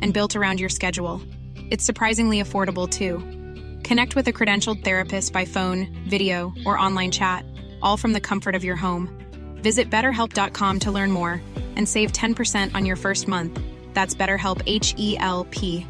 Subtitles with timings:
[0.00, 1.20] and built around your schedule.
[1.70, 3.18] It's surprisingly affordable too.
[3.82, 7.44] Connect with a credentialed therapist by phone, video, or online chat,
[7.82, 9.08] all from the comfort of your home.
[9.62, 11.40] Visit betterhelp.com to learn more
[11.76, 13.60] and save 10% on your first month.
[13.94, 15.86] That's BetterHelp H E L P.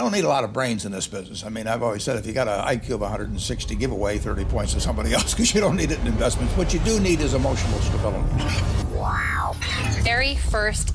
[0.00, 1.42] I don't need a lot of brains in this business.
[1.42, 4.44] I mean, I've always said if you got an IQ of 160, give away 30
[4.44, 6.56] points to somebody else because you don't need it in investments.
[6.56, 8.28] What you do need is emotional stability.
[8.94, 9.56] Wow.
[10.02, 10.94] Very first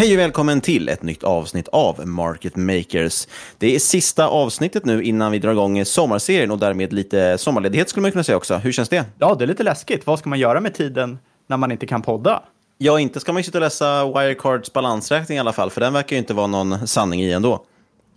[0.00, 3.28] Hej och välkommen till ett nytt avsnitt av Market Makers.
[3.58, 8.02] Det är sista avsnittet nu innan vi drar igång sommarserien och därmed lite sommarledighet skulle
[8.02, 8.56] man kunna säga också.
[8.56, 9.04] Hur känns det?
[9.18, 10.06] Ja, det är lite läskigt.
[10.06, 12.42] Vad ska man göra med tiden när man inte kan podda?
[12.78, 15.92] Ja, inte ska man ju sitta och läsa Wirecards balansräkning i alla fall, för den
[15.92, 17.64] verkar ju inte vara någon sanning i ändå.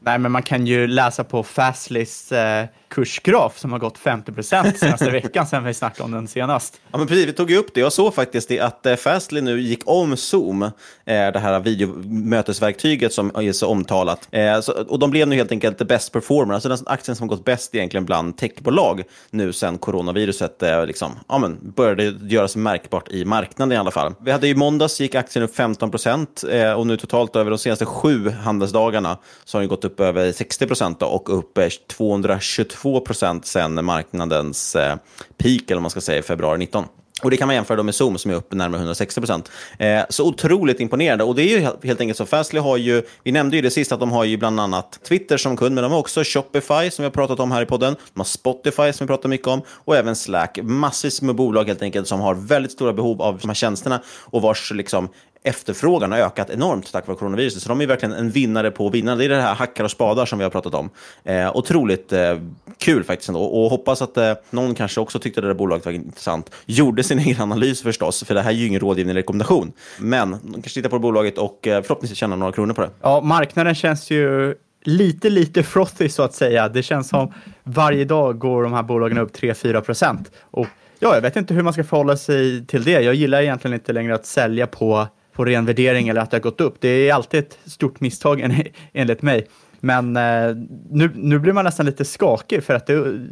[0.06, 4.78] Nej, men man kan ju läsa på Fastlys eh, kursgraf som har gått 50 procent
[4.78, 6.82] senaste veckan sen vi snackade om den senast.
[6.92, 7.28] Ja, men precis.
[7.28, 7.80] Vi tog ju upp det.
[7.80, 10.72] Jag såg faktiskt det att eh, Fastly nu gick om Zoom, eh,
[11.06, 14.28] det här videomötesverktyget som är så omtalat.
[14.32, 17.30] Eh, så, och de blev nu helt enkelt the best performer, alltså den aktien som
[17.30, 22.56] har gått bäst egentligen bland techbolag nu sen coronaviruset eh, liksom, ja, men började göras
[22.56, 24.14] märkbart i marknaden i alla fall.
[24.20, 27.60] Vi hade i måndags gick aktien upp 15 procent eh, och nu totalt över de
[27.60, 31.68] senaste sju handelsdagarna så har den gått upp upp över 60 procent och upp eh,
[31.68, 34.96] 222 procent sen marknadens eh,
[35.38, 36.86] peak, eller vad man ska säga, i februari 19.
[37.24, 39.52] Och Det kan man jämföra med Zoom som är upp närmare 160 procent.
[39.80, 41.24] Eh, så otroligt imponerande.
[41.24, 42.26] Och det är ju helt enkelt så.
[42.26, 45.38] Fastly har ju, vi nämnde ju det sist, att de har ju bland annat Twitter
[45.38, 47.96] som kund, men de har också Shopify som vi har pratat om här i podden.
[48.14, 50.60] De har Spotify som vi pratar mycket om och även Slack.
[50.64, 54.42] Massvis med bolag helt enkelt som har väldigt stora behov av de här tjänsterna och
[54.42, 55.10] vars liksom,
[55.44, 57.62] efterfrågan har ökat enormt tack vare coronaviruset.
[57.62, 59.16] Så de är verkligen en vinnare på vinnare.
[59.16, 60.90] Det är det här hackar och spadar som vi har pratat om.
[61.24, 62.38] Eh, otroligt eh,
[62.78, 63.44] kul faktiskt ändå.
[63.44, 66.52] Och hoppas att eh, någon kanske också tyckte det där bolaget var intressant.
[66.66, 69.72] Gjorde sin egen analys förstås, för det här är ju ingen rådgivning rekommendation.
[70.00, 72.90] Men de kanske tittar på bolaget och eh, förhoppningsvis tjänar några kronor på det.
[73.02, 76.70] Ja, marknaden känns ju lite, lite frothy så att säga.
[76.70, 77.34] Det känns som
[77.64, 80.32] varje dag går de här bolagen upp 3-4 procent.
[80.42, 80.68] Och
[81.00, 83.02] ja, jag vet inte hur man ska förhålla sig till det.
[83.02, 86.42] Jag gillar egentligen inte längre att sälja på på ren värdering eller att det har
[86.42, 86.76] gått upp.
[86.80, 88.64] Det är alltid ett stort misstag
[88.94, 89.48] enligt mig.
[89.80, 90.56] Men eh,
[90.90, 93.28] nu, nu blir man nästan lite skakig för att det,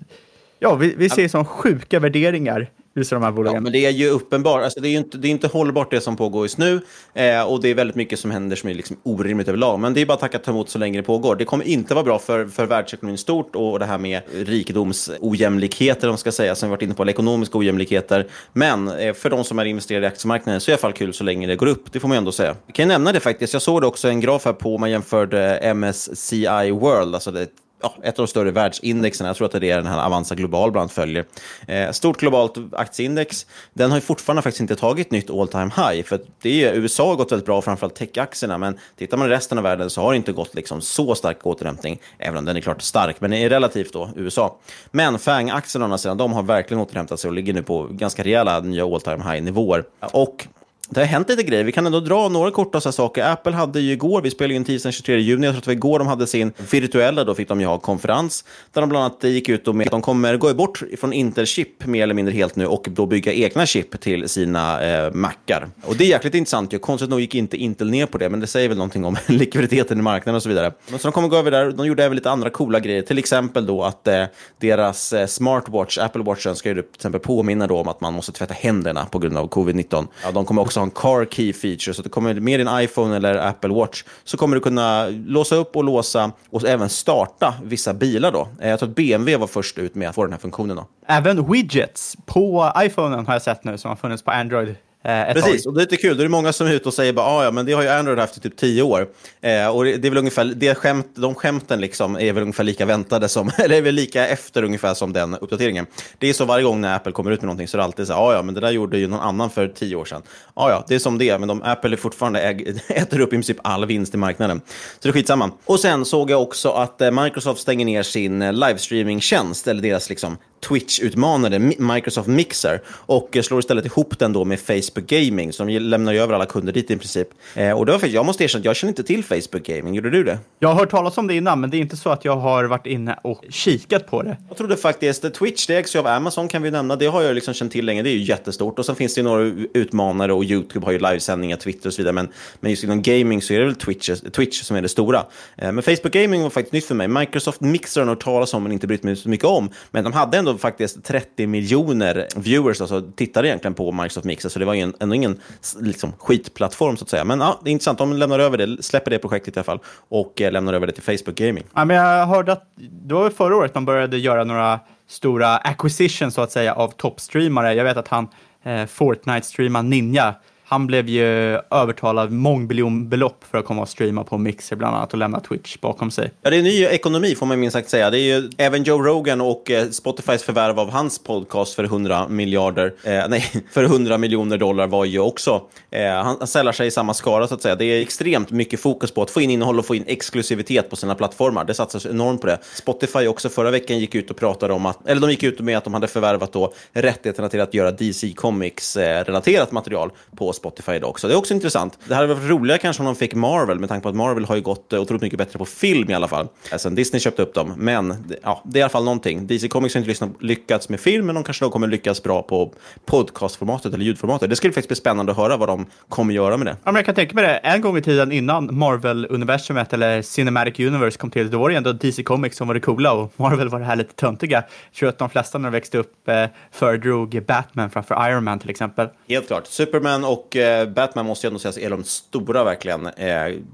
[0.59, 3.55] ja, vi, vi ser som sjuka värderingar Just de här bolagen.
[3.55, 4.63] Ja, men det är ju uppenbart.
[4.63, 6.81] Alltså, det, är inte, det är inte hållbart det som pågår just nu.
[7.13, 9.79] Eh, och det är väldigt mycket som händer som är liksom orimligt överlag.
[9.79, 11.35] Men det är bara att tacka ta emot så länge det pågår.
[11.35, 16.17] Det kommer inte vara bra för, för världsekonomin stort och det här med rikedomsojämlikheter, om
[16.17, 18.27] ska säga, som vi varit inne på, eller ekonomiska ojämlikheter.
[18.53, 20.93] Men eh, för de som är investerade i aktiemarknaden så är det i alla fall
[20.93, 21.93] kul så länge det går upp.
[21.93, 22.55] Det får man ändå säga.
[22.65, 23.53] Jag kan nämna det faktiskt.
[23.53, 27.47] Jag såg det också en graf här på, om man jämförde MSCI World, alltså det
[27.81, 29.27] ja, ett av de större världsindexen.
[29.27, 31.25] Jag tror att det är den här Avanza Global bland följer.
[31.67, 33.45] Eh, stort globalt aktieindex.
[33.73, 36.03] Den har ju fortfarande faktiskt inte tagit nytt all time high.
[36.03, 38.57] För det är, USA har gått väldigt bra, framförallt techaktierna.
[38.57, 41.45] Men tittar man i resten av världen så har det inte gått liksom så stark
[41.45, 42.01] återhämtning.
[42.17, 44.57] Även om den är klart stark, men är relativt då USA.
[44.91, 48.23] Men FANG-aktierna å andra sidan, de har verkligen återhämtat sig och ligger nu på ganska
[48.23, 49.83] rejäla nya all time high-nivåer.
[49.99, 50.47] Och
[50.93, 51.63] det har hänt lite grejer.
[51.63, 53.31] Vi kan ändå dra några korta så saker.
[53.31, 55.73] Apple hade ju igår, vi spelade in tisdagen 23 juni, jag tror att det var
[55.73, 59.23] igår de hade sin virtuella, då fick de ju ha konferens, där de bland annat
[59.23, 62.55] gick ut och med att de kommer gå bort från Intel-chip mer eller mindre helt
[62.55, 65.69] nu och då bygga egna chip till sina eh, Macar.
[65.85, 66.73] Och det är jäkligt intressant.
[66.73, 66.79] ju.
[66.79, 69.99] Konstigt nog gick inte Intel ner på det, men det säger väl någonting om likviditeten
[69.99, 70.71] i marknaden och så vidare.
[70.89, 71.71] Men så de kommer gå över där.
[71.71, 74.23] De gjorde även lite andra coola grejer, till exempel då att eh,
[74.59, 78.31] deras eh, smartwatch, Apple Watchen, ska ju till exempel påminna då om att man måste
[78.31, 80.07] tvätta händerna på grund av covid-19.
[80.23, 82.69] Ja, de kommer också ha en car key feature, så att du kommer med din
[82.71, 87.53] iPhone eller Apple Watch så kommer du kunna låsa upp och låsa och även starta
[87.63, 88.31] vissa bilar.
[88.31, 88.47] Då.
[88.59, 90.75] Eh, jag tror att BMW var först ut med att få den här funktionen.
[90.75, 90.87] Då.
[91.07, 95.71] Även widgets på iPhonen har jag sett nu som har funnits på Android Precis, tag.
[95.71, 96.17] och det är lite kul.
[96.17, 97.81] Då är det många som är ute och säger bara, ah, ja, men det har
[97.81, 99.07] ju Android haft i typ tio år.
[99.41, 102.63] Eh, och det det är väl ungefär, det skämt, de skämten liksom är väl ungefär
[102.63, 105.85] lika väntade som, eller är väl lika efter ungefär som den uppdateringen.
[106.17, 108.07] Det är så varje gång när Apple kommer ut med någonting så är det alltid
[108.07, 110.21] så här, ah, ja, men det där gjorde ju någon annan för tio år sedan.
[110.53, 113.29] Ah, ja, det är som det är, men de, Apple är fortfarande äg, äter upp
[113.29, 114.61] i princip all vinst i marknaden.
[114.67, 115.51] Så det är skitsamma.
[115.65, 120.09] Och sen såg jag också att eh, Microsoft stänger ner sin eh, livestreamingtjänst, eller deras
[120.09, 120.37] liksom
[120.67, 125.79] Twitch-utmanade Mi- Microsoft Mixer och eh, slår istället ihop den då med Facebook Gaming, de
[125.79, 127.27] lämnar över alla kunder dit i princip.
[127.55, 129.93] Eh, och det var faktiskt, jag måste erkänna att jag känner inte till Facebook Gaming,
[129.93, 130.37] gjorde du det?
[130.59, 132.63] Jag har hört talas om det innan, men det är inte så att jag har
[132.63, 134.37] varit inne och kikat på det.
[134.47, 137.21] Jag trodde faktiskt, eh, Twitch det ägs ju av Amazon kan vi nämna, det har
[137.21, 138.79] jag liksom känt till länge, det är ju jättestort.
[138.79, 139.43] Och sen finns det ju några
[139.73, 142.13] utmanare och YouTube har ju livesändningar, Twitter och så vidare.
[142.13, 142.27] Men,
[142.59, 145.25] men just inom gaming så är det väl Twitch, Twitch som är det stora.
[145.57, 147.07] Eh, Men Facebook Gaming var faktiskt nytt för mig.
[147.07, 149.69] Microsoft Mixer har jag hört talas om men inte brytt mig så mycket om.
[149.91, 154.59] Men de hade ändå faktiskt 30 miljoner viewers, alltså tittade egentligen på Microsoft Mixer, så
[154.59, 155.39] det var ju en, ändå ingen
[155.79, 157.23] liksom, skitplattform så att säga.
[157.23, 159.79] Men ja, det är intressant, de lämnar över det, släpper det projektet i alla fall
[160.09, 161.63] och eh, lämnar över det till Facebook Gaming.
[161.75, 166.33] Ja, men jag hörde att det var förra året de började göra några stora acquisitions
[166.33, 167.73] så att säga av toppstreamare.
[167.73, 168.27] Jag vet att han
[168.63, 170.35] eh, Fortnite-streamar Ninja,
[170.71, 175.19] han blev ju övertalad mångmiljonbelopp för att komma och streama på Mixer bland annat och
[175.19, 176.31] lämna Twitch bakom sig.
[176.41, 178.09] Ja, det är ny ekonomi får man minst sagt säga.
[178.09, 182.27] Det är ju även Joe Rogan och eh, Spotifys förvärv av hans podcast för 100
[182.27, 186.87] miljarder, eh, nej, för 100 miljoner dollar var ju också, eh, han, säljer sällar sig
[186.87, 187.75] i samma skara så att säga.
[187.75, 190.95] Det är extremt mycket fokus på att få in innehåll och få in exklusivitet på
[190.95, 191.65] sina plattformar.
[191.65, 192.59] Det satsas enormt på det.
[192.75, 195.77] Spotify också förra veckan gick ut och pratade om att, eller de gick ut med
[195.77, 200.91] att de hade förvärvat då rättigheterna till att göra DC Comics-relaterat eh, material på Spotify
[200.91, 201.27] idag också.
[201.27, 201.97] Det är också intressant.
[202.07, 204.55] Det hade varit roligare kanske om de fick Marvel, med tanke på att Marvel har
[204.55, 206.47] ju gått eh, otroligt mycket bättre på film i alla fall.
[206.71, 207.73] Eh, Sen Disney köpte upp dem.
[207.77, 209.47] Men ja, det är i alla fall någonting.
[209.47, 212.73] DC Comics har inte lyckats med film, men de kanske då kommer lyckas bra på
[213.05, 214.49] podcastformatet eller ljudformatet.
[214.49, 216.71] Det skulle faktiskt bli spännande att höra vad de kommer göra med det.
[216.83, 220.79] Ja, men jag kan tänka mig det, en gång i tiden innan Marvel-universumet eller Cinematic
[220.79, 223.69] Universe kom till, då var det ändå DC Comics som var det coola och Marvel
[223.69, 224.63] var det här lite töntiga.
[224.91, 228.59] Jag tror att de flesta när de växte upp eh, föredrog Batman framför Iron Man
[228.59, 229.07] till exempel.
[229.29, 229.67] Helt klart.
[229.67, 233.13] Superman och eh, Batman måste jag ändå säga är de stora verkligen, eh,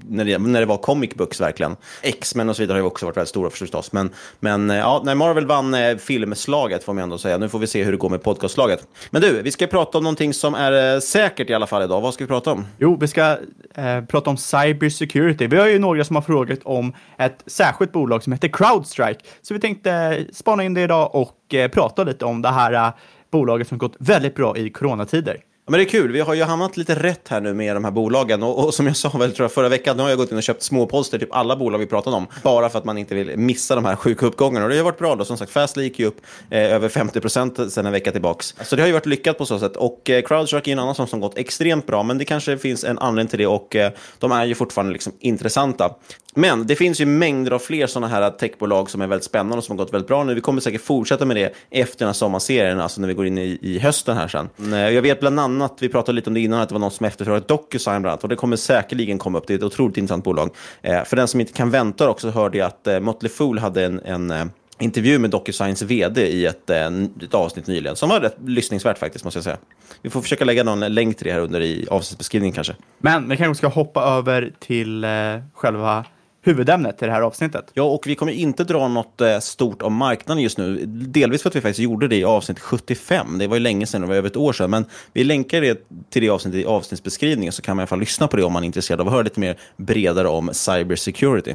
[0.08, 1.76] när, det, när det var comic books verkligen.
[2.02, 3.92] X-Men och så vidare har ju också varit väldigt stora förstås.
[3.92, 4.10] Men,
[4.40, 7.38] men eh, ja, när Marvel vann eh, filmslaget får man ändå säga.
[7.38, 8.86] Nu får vi se hur det går med podcastslaget.
[9.10, 12.00] Men du, vi ska prata om någonting som är eh, säkert i alla fall idag.
[12.00, 12.66] Vad ska vi prata om?
[12.78, 13.38] Jo, vi ska
[13.74, 15.46] eh, prata om cyber security.
[15.46, 19.20] Vi har ju några som har frågat om ett särskilt bolag som heter Crowdstrike.
[19.42, 22.72] Så vi tänkte eh, spana in det idag och eh, prata lite om det här
[22.72, 22.90] eh,
[23.30, 25.36] bolaget som gått väldigt bra i coronatider.
[25.68, 27.84] Ja, men det är kul, vi har ju hamnat lite rätt här nu med de
[27.84, 28.42] här bolagen.
[28.42, 30.36] Och, och som jag sa väl tror jag förra veckan, nu har jag gått in
[30.36, 32.26] och köpt småposter, typ alla bolag vi pratade om.
[32.42, 34.64] Bara för att man inte vill missa de här sjuka uppgångarna.
[34.64, 35.24] Och det har varit bra då.
[35.24, 36.20] Som sagt, Fastly gick ju upp
[36.50, 38.54] eh, över 50 procent sedan en vecka tillbaks.
[38.62, 39.76] Så det har ju varit lyckat på så sätt.
[39.76, 42.02] Och eh, CrowdStrike är en annan som, som gått extremt bra.
[42.02, 45.12] Men det kanske finns en anledning till det och eh, de är ju fortfarande liksom
[45.20, 45.94] intressanta.
[46.34, 49.64] Men det finns ju mängder av fler sådana här techbolag som är väldigt spännande och
[49.64, 50.34] som har gått väldigt bra nu.
[50.34, 53.38] Vi kommer säkert fortsätta med det efter den här sommarserien, alltså när vi går in
[53.38, 54.48] i, i hösten här sen.
[54.72, 56.90] Eh, jag vet bland annat, vi pratade lite om det innan, att det var någon
[56.90, 59.46] som efterfrågade DocuSign bland annat, och det kommer säkerligen komma upp.
[59.46, 60.50] Det är ett otroligt intressant bolag.
[60.82, 63.84] Eh, För den som inte kan vänta också hörde jag att eh, Motley Fool hade
[63.84, 64.44] en, en eh,
[64.80, 66.86] intervju med DocuSigns vd i ett, eh,
[67.22, 69.58] ett avsnitt nyligen, som var rätt lyssningsvärt faktiskt, måste jag säga.
[70.02, 72.74] Vi får försöka lägga någon länk till det här under i avsnittsbeskrivningen kanske.
[72.98, 75.10] Men vi kanske ska hoppa över till eh,
[75.54, 76.04] själva
[76.48, 77.70] huvudämnet i det här avsnittet.
[77.74, 80.86] Ja, och vi kommer inte dra något eh, stort om marknaden just nu.
[80.86, 83.38] Delvis för att vi faktiskt gjorde det i avsnitt 75.
[83.38, 84.70] Det var ju länge sedan, det var över ett år sedan.
[84.70, 88.00] Men vi länkar det till det avsnittet i avsnittsbeskrivningen så kan man i alla fall
[88.00, 91.54] lyssna på det om man är intresserad av att höra lite mer bredare om cybersecurity.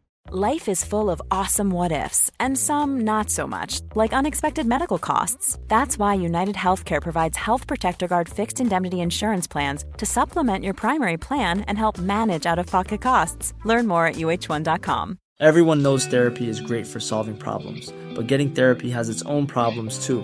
[0.33, 4.97] Life is full of awesome what ifs, and some not so much, like unexpected medical
[4.97, 5.57] costs.
[5.67, 10.73] That's why United Healthcare provides Health Protector Guard fixed indemnity insurance plans to supplement your
[10.73, 13.53] primary plan and help manage out of pocket costs.
[13.65, 15.17] Learn more at uh1.com.
[15.41, 20.05] Everyone knows therapy is great for solving problems, but getting therapy has its own problems
[20.05, 20.23] too,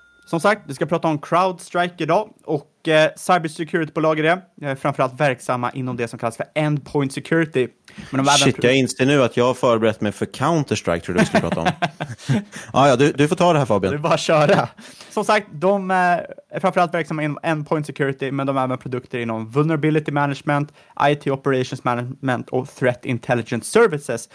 [0.31, 4.67] som sagt, vi ska prata om CrowdStrike idag och eh, cybersecurity-bolag är det.
[4.67, 7.67] Eh, framförallt verksamma inom det som kallas för endpoint security.
[8.09, 11.19] Men de Shit, jag inser nu att jag har förberett mig för Counter-Strike, tror du
[11.19, 11.67] vi skulle prata om.
[12.73, 13.93] ah, ja, du, du får ta det här Fabian.
[13.93, 14.67] Är bara köra.
[15.09, 16.27] Som sagt, de är
[16.61, 21.83] framförallt verksamma inom endpoint security, men de har även produkter inom vulnerability management, IT operations
[21.83, 24.29] management och threat intelligence services.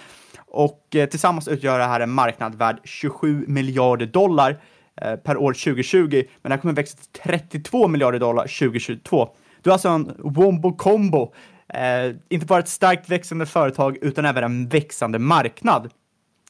[0.47, 4.57] Och eh, tillsammans utgör det här en marknad värd 27 miljarder dollar eh,
[5.03, 9.29] Eh, per år 2020, men det här kommer växa till 32 miljarder dollar 2022.
[9.63, 11.33] Du har alltså en wombo combo,
[11.69, 15.91] eh, inte bara ett starkt växande företag utan även en växande marknad.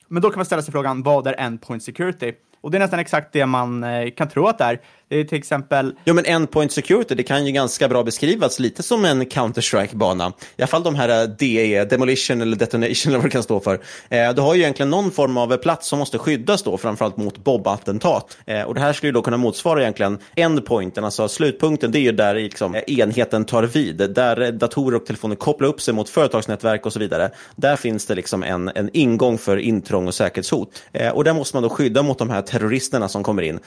[0.09, 2.33] Men då kan man ställa sig frågan, vad är endpoint security?
[2.61, 4.81] Och det är nästan exakt det man eh, kan tro att det är.
[5.09, 5.95] Det är till exempel...
[6.05, 10.33] Jo, men endpoint security, det kan ju ganska bra beskrivas lite som en Counter-Strike-bana.
[10.57, 13.61] I alla fall de här eh, DE, demolition eller detonation eller vad det kan stå
[13.61, 13.81] för.
[14.09, 17.17] Eh, du har ju egentligen någon form av eh, plats som måste skyddas då, framförallt
[17.17, 18.37] mot Bob-attentat.
[18.47, 22.01] Eh, och det här skulle ju då kunna motsvara egentligen endpointen, alltså slutpunkten, det är
[22.01, 23.97] ju där eh, liksom, enheten tar vid.
[23.97, 27.31] Där datorer och telefoner kopplar upp sig mot företagsnätverk och så vidare.
[27.57, 30.83] Där finns det liksom en, en ingång för intrång och säkerhetshot.
[30.93, 33.59] Eh, och där måste man då skydda mot de här terroristerna som kommer in.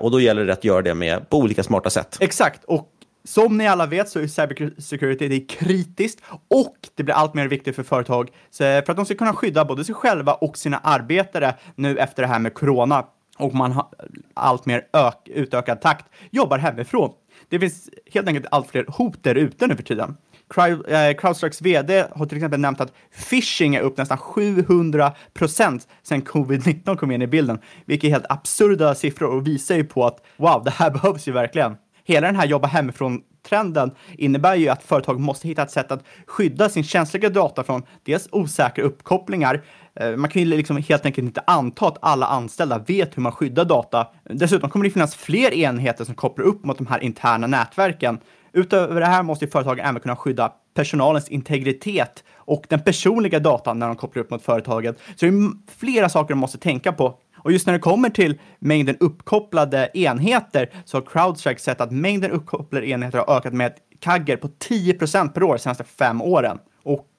[0.00, 2.16] och då gäller det att göra det med på olika smarta sätt.
[2.20, 2.88] Exakt, och
[3.24, 7.48] som ni alla vet så är cybersecurity det är kritiskt och det blir allt mer
[7.48, 10.78] viktigt för företag eh, för att de ska kunna skydda både sig själva och sina
[10.78, 13.06] arbetare nu efter det här med corona
[13.38, 13.88] och man har
[14.34, 17.12] allt mer ök, utökad takt jobbar hemifrån.
[17.48, 20.16] Det finns helt enkelt allt fler hot där ute nu för tiden.
[20.58, 22.92] Eh, Crowdstrikes vd har till exempel nämnt att
[23.30, 28.30] phishing är upp nästan 700 procent sedan covid-19 kom in i bilden, vilket är helt
[28.30, 31.76] absurda siffror och visar ju på att wow, det här behövs ju verkligen.
[32.04, 36.68] Hela den här jobba hemifrån-trenden innebär ju att företag måste hitta ett sätt att skydda
[36.68, 39.62] sin känsliga data från dels osäkra uppkopplingar,
[39.94, 43.32] eh, man kan ju liksom helt enkelt inte anta att alla anställda vet hur man
[43.32, 44.06] skyddar data.
[44.24, 48.18] Dessutom kommer det finnas fler enheter som kopplar upp mot de här interna nätverken
[48.52, 53.86] Utöver det här måste företagen även kunna skydda personalens integritet och den personliga datan när
[53.86, 54.98] de kopplar upp mot företaget.
[55.16, 57.18] Så det är flera saker de måste tänka på.
[57.36, 62.30] Och just när det kommer till mängden uppkopplade enheter så har Crowdstrike sett att mängden
[62.30, 66.22] uppkopplade enheter har ökat med ett kagger på 10 procent per år de senaste fem
[66.22, 66.58] åren.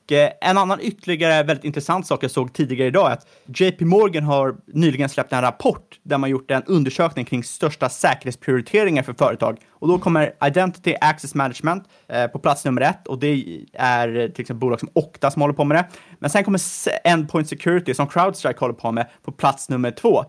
[0.03, 4.23] Och en annan ytterligare väldigt intressant sak jag såg tidigare idag är att JP Morgan
[4.23, 9.57] har nyligen släppt en rapport där man gjort en undersökning kring största säkerhetsprioriteringar för företag.
[9.69, 14.27] Och då kommer Identity Access Management eh, på plats nummer ett och det är eh,
[14.27, 15.85] till exempel bolag som Okta som håller på med det.
[16.19, 16.59] Men sen kommer
[17.03, 20.25] Endpoint Security som CrowdStrike håller på med på plats nummer två.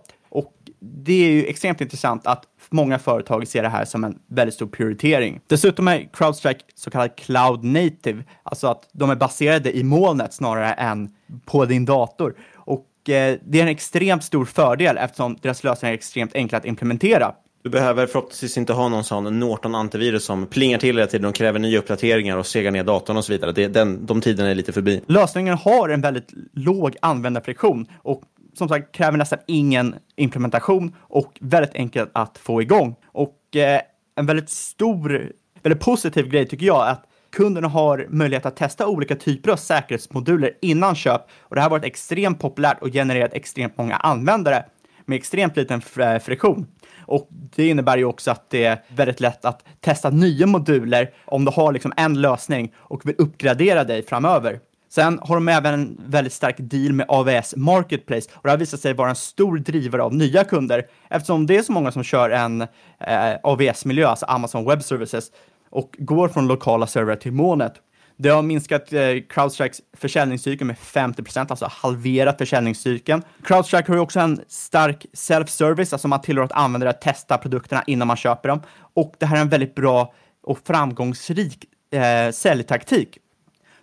[0.85, 4.67] Det är ju extremt intressant att många företag ser det här som en väldigt stor
[4.67, 5.41] prioritering.
[5.47, 10.73] Dessutom är CrowdStrike så kallad cloud native, alltså att de är baserade i molnet snarare
[10.73, 11.11] än
[11.45, 12.35] på din dator.
[12.55, 16.65] Och eh, det är en extremt stor fördel eftersom deras lösningar är extremt enkla att
[16.65, 17.35] implementera.
[17.65, 21.35] Du behöver förhoppningsvis inte ha någon sån Norton antivirus som plingar till hela tiden och
[21.35, 23.53] kräver nya uppdateringar och segar ner datorn och så vidare.
[23.53, 25.03] Det, den, de tiderna är lite förbi.
[25.07, 28.23] Lösningen har en väldigt låg användarfriktion och
[28.55, 32.97] som sagt kräver nästan ingen implementation och väldigt enkelt att få igång.
[33.07, 33.81] Och eh,
[34.17, 35.33] en väldigt stor,
[35.63, 39.57] väldigt positiv grej tycker jag är att kunderna har möjlighet att testa olika typer av
[39.57, 44.65] säkerhetsmoduler innan köp och det här har varit extremt populärt och genererat extremt många användare
[45.07, 45.81] med extremt liten
[46.21, 46.67] friktion.
[47.07, 51.45] Och det innebär ju också att det är väldigt lätt att testa nya moduler om
[51.45, 54.61] du har liksom en lösning och vill uppgradera dig framöver.
[54.95, 58.81] Sen har de även en väldigt stark deal med AVS Marketplace och det har visat
[58.81, 62.31] sig vara en stor drivare av nya kunder eftersom det är så många som kör
[62.31, 62.69] en eh,
[63.43, 65.31] AVS-miljö, alltså Amazon Web Services,
[65.71, 67.73] och går från lokala servrar till molnet.
[68.17, 73.23] Det har minskat eh, Crowdstrikes försäljningscykel med 50% alltså halverat försäljningscykeln.
[73.45, 78.09] Crowdstrike har ju också en stark self-service, alltså man tillåter användare att testa produkterna innan
[78.09, 78.63] man köper dem.
[78.95, 83.19] Och det här är en väldigt bra och framgångsrik eh, säljtaktik.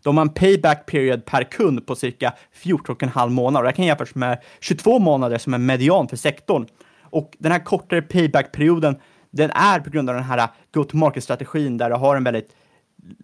[0.04, 3.68] De har en payback period per kund på cirka 14,5 månader.
[3.68, 6.68] Det kan jämföras med 22 månader som är median för sektorn.
[7.02, 8.96] Och den här kortare payback-perioden,
[9.32, 12.56] den är på grund av den här äh, go-to-market-strategin där du har en väldigt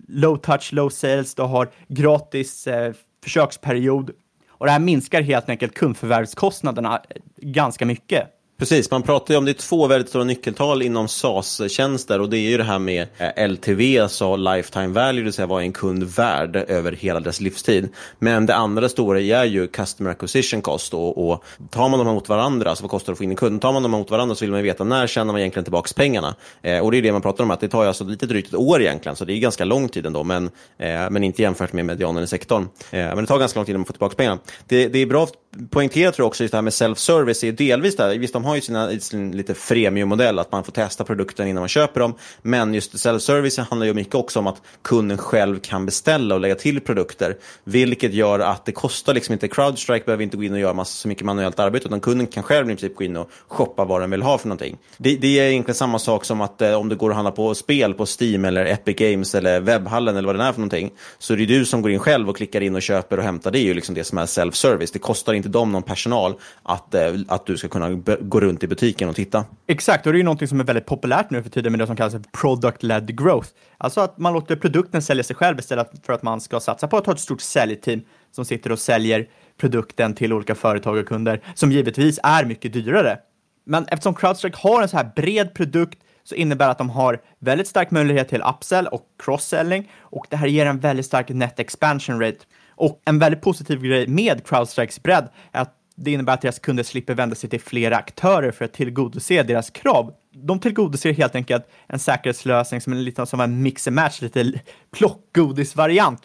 [0.07, 2.93] low touch, low sales, du har gratis eh,
[3.23, 4.11] försöksperiod
[4.49, 8.36] och det här minskar helt enkelt kundförvärvskostnaderna äh, ganska mycket.
[8.59, 12.37] Precis, man pratar ju om det är två väldigt stora nyckeltal inom SaaS-tjänster och det
[12.37, 15.65] är ju det här med eh, LTV, alltså lifetime value, det vill säga vad är
[15.65, 17.89] en kund värd över hela dess livstid.
[18.19, 22.29] Men det andra stora är ju customer acquisition cost och, och tar man dem mot
[22.29, 23.61] varandra, alltså vad kostar det att få in en kund?
[23.61, 25.91] Tar man dem mot varandra så vill man ju veta när tjänar man egentligen tillbaka
[25.95, 26.35] pengarna?
[26.61, 28.47] Eh, och det är det man pratar om, att det tar ju alltså lite drygt
[28.47, 30.45] ett år egentligen, så det är ganska lång tid ändå, men,
[30.77, 32.61] eh, men inte jämfört med medianen i sektorn.
[32.91, 34.39] Eh, men det tar ganska lång tid att få tillbaka pengarna.
[34.67, 35.33] Det, det är bra att
[35.69, 38.55] poängtera tror jag också, just det här med self-service är delvis där, visst de har
[38.55, 42.13] ju sina, sin lite freemium-modell, att man får testa produkten innan man köper dem.
[42.41, 46.55] Men just self-service handlar ju mycket också om att kunden själv kan beställa och lägga
[46.55, 47.37] till produkter.
[47.63, 50.91] Vilket gör att det kostar liksom inte, Crowdstrike behöver inte gå in och göra massa,
[50.91, 54.01] så mycket manuellt arbete, utan kunden kan själv i princip gå in och shoppa vad
[54.01, 54.77] den vill ha för någonting.
[54.97, 57.55] Det, det är egentligen samma sak som att eh, om du går och handlar på
[57.55, 61.33] spel på Steam eller Epic Games eller webbhallen eller vad det är för någonting, så
[61.33, 63.51] är det du som går in själv och klickar in och köper och hämtar.
[63.51, 64.91] Det är ju liksom det som är self-service.
[64.93, 67.89] Det kostar inte dem någon personal att, eh, att du ska kunna
[68.21, 69.45] gå runt i butiken och titta.
[69.67, 71.87] Exakt, och det är ju någonting som är väldigt populärt nu för tiden med det
[71.87, 73.49] som kallas product-led growth.
[73.77, 76.97] Alltså att man låter produkten sälja sig själv istället för att man ska satsa på
[76.97, 81.41] att ha ett stort säljteam som sitter och säljer produkten till olika företag och kunder,
[81.55, 83.19] som givetvis är mycket dyrare.
[83.65, 87.21] Men eftersom CrowdStrike har en så här bred produkt så innebär det att de har
[87.39, 91.59] väldigt stark möjlighet till upsell och cross-selling och det här ger en väldigt stark net
[91.59, 92.37] expansion rate.
[92.75, 96.83] Och en väldigt positiv grej med CrowdStrikes bredd är att det innebär att deras kunder
[96.83, 100.13] slipper vända sig till flera aktörer för att tillgodose deras krav.
[100.33, 104.51] De tillgodoser helt enkelt en säkerhetslösning som är lite som en mix and match, lite
[104.91, 106.21] plockgodisvariant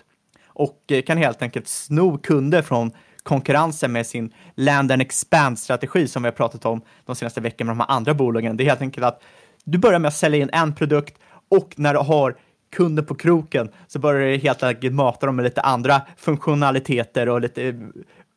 [0.47, 2.91] och eh, kan helt enkelt sno kunder från
[3.23, 7.79] konkurrensen med sin land and expand-strategi som vi har pratat om de senaste veckorna med
[7.79, 8.57] de här andra bolagen.
[8.57, 9.23] Det är helt enkelt att
[9.65, 11.15] du börjar med att sälja in en produkt
[11.49, 12.37] och när du har
[12.73, 17.41] kunden på kroken så börjar du helt enkelt mata dem med lite andra funktionaliteter och
[17.41, 17.75] lite eh,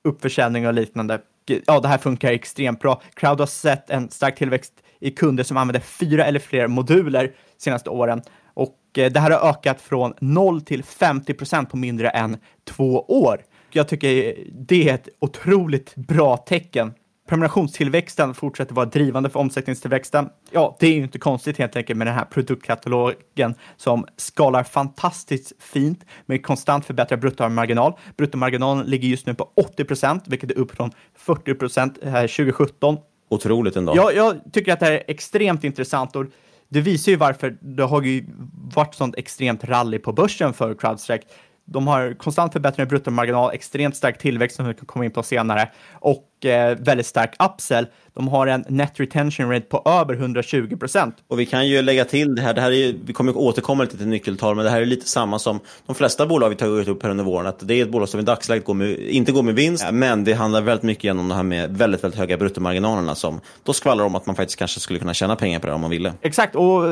[0.05, 1.21] uppförsäljning och liknande.
[1.65, 3.01] Ja, det här funkar extremt bra.
[3.13, 7.89] Crowd har sett en stark tillväxt i kunder som använder fyra eller fler moduler senaste
[7.89, 8.21] åren
[8.53, 13.05] och eh, det här har ökat från 0 till 50 procent på mindre än två
[13.07, 13.41] år.
[13.71, 16.93] Jag tycker det är ett otroligt bra tecken
[17.29, 20.29] prenumerationstillväxten fortsätter vara drivande för omsättningstillväxten.
[20.51, 25.53] Ja, det är ju inte konstigt helt enkelt med den här produktkatalogen som skalar fantastiskt
[25.59, 27.93] fint med konstant förbättrad bruttomarginal.
[28.17, 32.97] Bruttomarginalen ligger just nu på 80 procent, vilket är upp från 40 procent 2017.
[33.29, 33.93] Otroligt ändå.
[33.95, 36.25] Ja, jag tycker att det här är extremt intressant och
[36.69, 38.25] det visar ju varför det har ju
[38.75, 41.27] varit sånt extremt rally på börsen för Crowdstrike.
[41.65, 45.23] De har konstant förbättring av bruttomarginal, extremt stark tillväxt som vi kan komma in på
[45.23, 47.87] senare och och eh, väldigt stark upsell.
[48.13, 51.15] De har en net retention rate på över 120 procent.
[51.27, 53.97] Och vi kan ju lägga till det här, det här är, vi kommer återkomma lite
[53.97, 57.03] till nyckeltal, men det här är lite samma som de flesta bolag vi tagit upp
[57.03, 59.43] här under våren, att det är ett bolag som i dagsläget går med, inte går
[59.43, 63.15] med vinst, men det handlar väldigt mycket om det här med väldigt, väldigt höga bruttomarginalerna
[63.15, 65.81] som då skvallrar om att man faktiskt kanske skulle kunna tjäna pengar på det om
[65.81, 66.13] man ville.
[66.21, 66.83] Exakt, och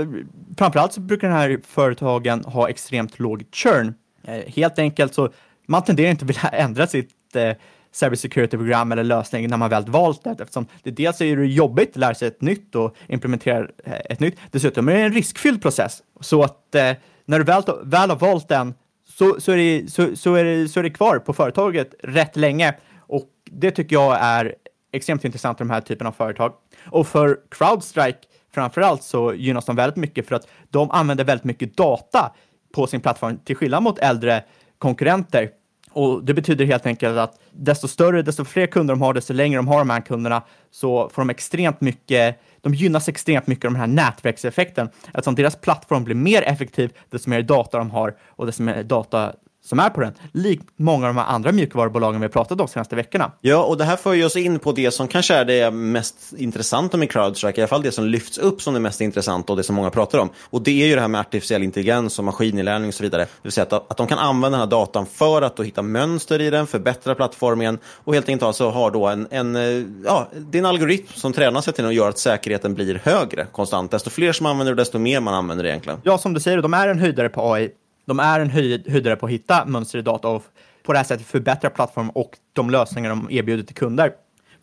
[0.58, 3.94] framförallt så brukar den här företagen ha extremt låg churn.
[4.28, 5.30] Eh, helt enkelt så
[5.68, 7.52] man tenderar inte vilja ändra sitt eh,
[7.94, 11.96] cybersecurity-program eller lösning när man väl valt det, eftersom det dels är det jobbigt att
[11.96, 14.38] lära sig ett nytt och implementera eh, ett nytt.
[14.52, 16.92] Dessutom är det en riskfylld process, så att eh,
[17.26, 18.74] när du väl, väl har valt den
[19.10, 22.36] så, så, är det, så, så, är det, så är det kvar på företaget rätt
[22.36, 24.56] länge och det tycker jag är
[24.92, 26.54] extremt intressant i de här typen av företag.
[26.86, 28.20] Och för Crowdstrike
[28.54, 32.34] framförallt så gynnas de väldigt mycket för att de använder väldigt mycket data
[32.74, 34.44] på sin plattform till skillnad mot äldre
[34.78, 35.50] konkurrenter.
[35.94, 39.58] Och det betyder helt enkelt att desto större, desto fler kunder de har, desto längre
[39.58, 43.72] de har de här kunderna, så får de extremt mycket, de gynnas extremt mycket av
[43.72, 44.90] den här nätverkseffekten.
[45.08, 49.34] Eftersom deras plattform blir mer effektiv, desto mer data de har och desto mer data
[49.66, 52.68] som är på den, likt många av de andra mjukvarubolagen vi har pratat om de
[52.68, 53.32] senaste veckorna.
[53.42, 56.98] Ja, och det här för oss in på det som kanske är det mest intressanta
[56.98, 59.64] med Crowdstrike, i alla fall det som lyfts upp som det mest intressanta och det
[59.64, 60.30] som många pratar om.
[60.50, 63.22] Och det är ju det här med artificiell intelligens och maskininlärning och så vidare.
[63.22, 66.42] Det vill säga att, att de kan använda den här datan för att hitta mönster
[66.42, 70.58] i den, förbättra plattformen och helt enkelt alltså har då en, en, eh, ja, det
[70.58, 73.92] är en algoritm som tränar sig till att göra att säkerheten blir högre konstant.
[73.92, 76.00] Desto fler som använder det, desto mer man använder det egentligen.
[76.04, 77.70] Ja, som du säger, de är en höjdare på AI
[78.06, 80.44] de är en höjdare på att hitta mönster i data och
[80.84, 84.14] på det här sättet förbättra plattformen och de lösningar de erbjuder till kunder.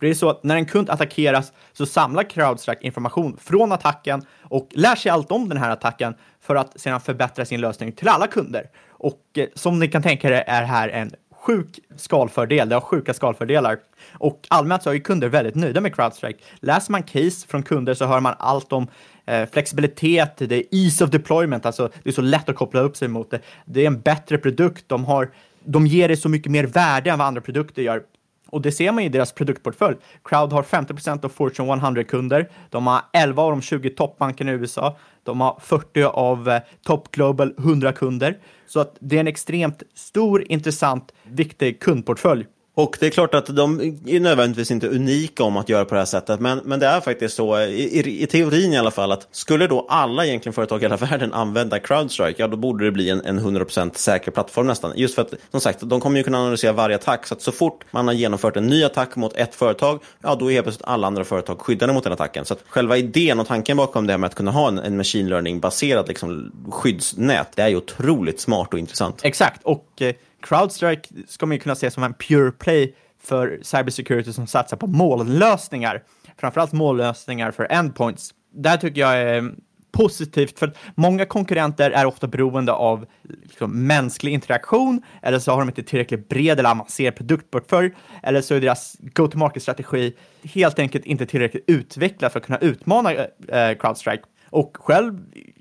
[0.00, 4.22] För det är så att när en kund attackeras så samlar Crowdstrike information från attacken
[4.42, 8.08] och lär sig allt om den här attacken för att sedan förbättra sin lösning till
[8.08, 8.70] alla kunder.
[8.88, 12.68] Och eh, som ni kan tänka er är här en sjuk skalfördel.
[12.68, 13.78] Det har sjuka skalfördelar.
[14.12, 16.38] Och allmänt så är kunder väldigt nöjda med Crowdstrike.
[16.60, 18.88] Läser man case från kunder så hör man allt om
[19.30, 22.96] Eh, flexibilitet, det är ease of deployment, alltså det är så lätt att koppla upp
[22.96, 23.40] sig mot det.
[23.64, 25.30] Det är en bättre produkt, de, har,
[25.64, 28.02] de ger dig så mycket mer värde än vad andra produkter gör.
[28.48, 29.96] Och det ser man i deras produktportfölj.
[30.24, 32.50] Crowd har 50% av Fortune 100-kunder.
[32.70, 34.96] De har 11 av de 20 toppbankerna i USA.
[35.22, 38.38] De har 40 av eh, Top Global 100-kunder.
[38.66, 42.46] Så att det är en extremt stor, intressant, viktig kundportfölj.
[42.80, 46.00] Och det är klart att de är nödvändigtvis inte unika om att göra på det
[46.00, 49.12] här sättet, men, men det är faktiskt så, i, i, i teorin i alla fall,
[49.12, 52.90] att skulle då alla egentligen företag i hela världen använda Crowdstrike, ja då borde det
[52.90, 54.92] bli en, en 100% säker plattform nästan.
[54.96, 57.52] Just för att, som sagt, de kommer ju kunna analysera varje attack, så att så
[57.52, 60.88] fort man har genomfört en ny attack mot ett företag, ja då är helt plötsligt
[60.88, 62.44] alla andra företag skyddade mot den attacken.
[62.44, 64.96] Så att själva idén och tanken bakom det här med att kunna ha en, en
[64.96, 69.20] machine learning-baserad liksom, skyddsnät, det är ju otroligt smart och intressant.
[69.22, 74.32] Exakt, och eh, Crowdstrike ska man ju kunna se som en pure play för cybersecurity
[74.32, 76.02] som satsar på mållösningar,
[76.36, 78.34] framförallt mållösningar för endpoints.
[78.54, 79.54] Där tycker jag är
[79.92, 83.06] positivt för att många konkurrenter är ofta beroende av
[83.42, 88.54] liksom, mänsklig interaktion eller så har de inte tillräckligt bred eller avancerad produktportfölj eller så
[88.54, 94.22] är deras go-to-market-strategi helt enkelt inte tillräckligt utvecklad för att kunna utmana eh, eh Crowdstrike.
[94.50, 95.18] Och själv,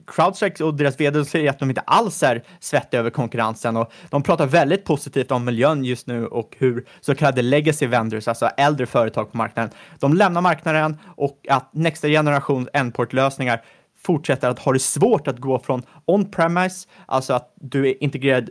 [0.10, 4.24] Crowdstrike och deras vd säger att de inte alls är svettiga över konkurrensen och de
[4.24, 8.86] pratar väldigt positivt om miljön just nu och hur så kallade legacy vendors, alltså äldre
[8.86, 13.62] företag på marknaden, de lämnar marknaden och att nästa generation endport-lösningar
[13.98, 18.50] fortsätter att ha det svårt att gå från on-premise, alltså att du är integrerad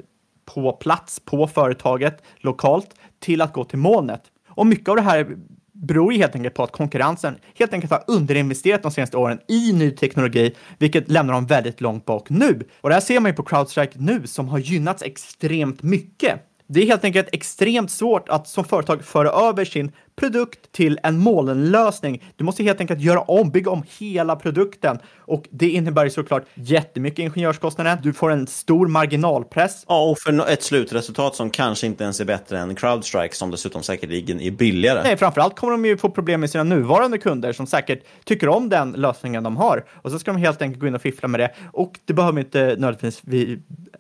[0.54, 4.22] på plats på företaget lokalt, till att gå till molnet.
[4.48, 5.36] Och mycket av det här
[5.82, 9.72] beror ju helt enkelt på att konkurrensen helt enkelt har underinvesterat de senaste åren i
[9.72, 12.68] ny teknologi, vilket lämnar dem väldigt långt bak nu.
[12.80, 16.44] Och det här ser man ju på Crowdstrike nu som har gynnats extremt mycket.
[16.66, 21.18] Det är helt enkelt extremt svårt att som företag föra över sin produkt till en
[21.18, 22.24] molnlösning.
[22.36, 27.18] Du måste helt enkelt göra om, bygga om hela produkten och det innebär såklart jättemycket
[27.18, 27.98] ingenjörskostnader.
[28.02, 29.84] Du får en stor marginalpress.
[29.88, 33.82] Ja, och för ett slutresultat som kanske inte ens är bättre än Crowdstrike som dessutom
[33.82, 35.02] säkerligen är billigare.
[35.02, 38.68] Nej, framförallt kommer de ju få problem med sina nuvarande kunder som säkert tycker om
[38.68, 41.40] den lösningen de har och så ska de helt enkelt gå in och fiffla med
[41.40, 43.22] det och det behöver inte nödvändigtvis,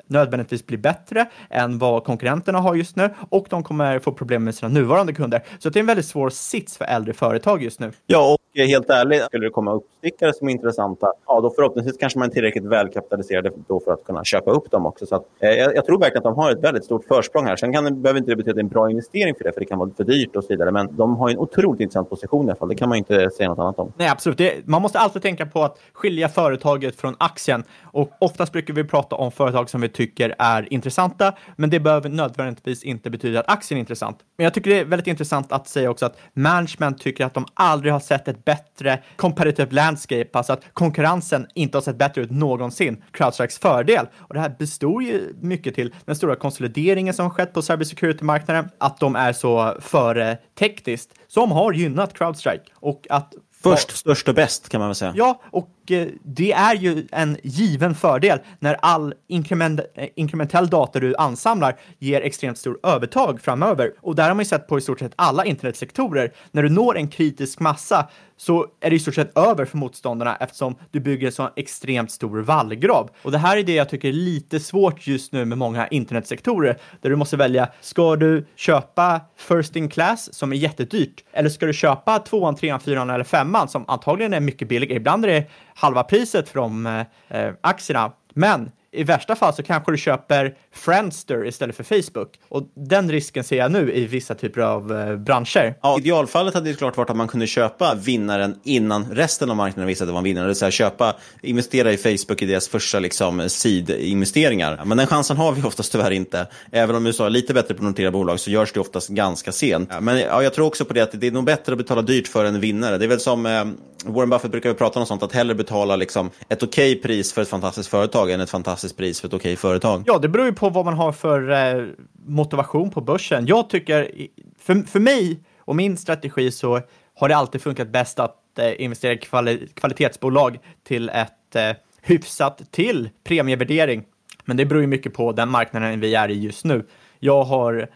[0.06, 4.54] nödvändigtvis bli bättre än vad konkurrenterna har just nu och de kommer få problem med
[4.54, 5.44] sina nuvarande kunder.
[5.58, 7.92] Så det är en väldigt svår sits för äldre företag just nu.
[8.06, 12.18] Ja, och helt ärligt, skulle det komma uppstickare som är intressanta, ja då förhoppningsvis kanske
[12.18, 15.06] man är tillräckligt välkapitaliserade då för att kunna köpa upp dem också.
[15.06, 17.56] Så att, eh, jag, tror verkligen att de har ett väldigt stort försprång här.
[17.56, 19.52] Sen kan det, behöver inte det betyda att det är en bra investering för det,
[19.52, 20.70] för det kan vara för dyrt och så vidare.
[20.70, 22.68] Men de har en otroligt intressant position i alla fall.
[22.68, 23.92] Det kan man inte säga något annat om.
[23.96, 24.38] Nej, absolut.
[24.38, 27.64] Det, man måste alltid tänka på att skilja företaget från aktien.
[27.98, 32.08] Och oftast brukar vi prata om företag som vi tycker är intressanta, men det behöver
[32.08, 34.18] nödvändigtvis inte betyda att aktien är intressant.
[34.36, 37.46] Men jag tycker det är väldigt intressant att säga också att management tycker att de
[37.54, 42.30] aldrig har sett ett bättre competitive landscape, alltså att konkurrensen inte har sett bättre ut
[42.30, 43.02] någonsin.
[43.12, 44.06] CrowdStrikes fördel.
[44.16, 49.00] Och det här består ju mycket till den stora konsolideringen som skett på cybersecurity-marknaden, att
[49.00, 54.68] de är så före tekniskt, som har gynnat CrowdStrike och att Först, störst och bäst
[54.68, 55.12] kan man väl säga.
[55.16, 59.80] Ja, och Eh, det är ju en given fördel när all inkrement,
[60.14, 63.92] inkrementell data du ansamlar ger extremt stor övertag framöver.
[64.00, 66.32] Och där har man ju sett på i stort sett alla internetsektorer.
[66.52, 70.36] När du når en kritisk massa så är det i stort sett över för motståndarna
[70.36, 73.10] eftersom du bygger en så extremt stor vallgrav.
[73.22, 76.78] Och det här är det jag tycker är lite svårt just nu med många internetsektorer
[77.00, 77.68] där du måste välja.
[77.80, 82.80] Ska du köpa first in class som är jättedyrt eller ska du köpa tvåan, trean,
[82.80, 84.96] fyran eller femman som antagligen är mycket billigare?
[84.96, 85.46] Ibland är det
[85.78, 88.12] halva priset från eh, eh, aktierna.
[88.34, 92.28] Men i värsta fall så kanske du köper Friendster istället för Facebook.
[92.48, 95.74] Och den risken ser jag nu i vissa typer av eh, branscher.
[95.82, 99.86] Ja, idealfallet hade ju klart varit att man kunde köpa vinnaren innan resten av marknaden
[99.86, 100.44] visade att det var en vinnare.
[100.44, 104.84] Det vill säga köpa, investera i Facebook i deras första liksom, seed-investeringar.
[104.84, 106.46] Men den chansen har vi oftast tyvärr inte.
[106.72, 109.52] Även om USA är lite bättre på att notera bolag så görs det oftast ganska
[109.52, 109.90] sent.
[110.00, 112.28] Men ja, jag tror också på det att det är nog bättre att betala dyrt
[112.28, 112.98] för en vinnare.
[112.98, 113.64] Det är väl som eh,
[114.04, 117.32] Warren Buffett brukar ju prata om sånt, att hellre betala liksom, ett okej okay pris
[117.32, 120.02] för ett fantastiskt företag än ett fantastiskt pris för ett okej okay företag.
[120.06, 121.86] Ja, det beror ju på vad man har för eh,
[122.26, 123.46] motivation på börsen.
[123.46, 124.10] Jag tycker,
[124.58, 126.80] för, för mig och min strategi så
[127.14, 131.70] har det alltid funkat bäst att eh, investera i kvali kvalitetsbolag till ett eh,
[132.02, 134.04] hyfsat till premievärdering.
[134.44, 136.86] Men det beror ju mycket på den marknaden vi är i just nu.
[137.18, 137.88] Jag har